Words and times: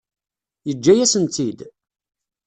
Yeǧǧa-yasen-tt-id? 0.67 1.59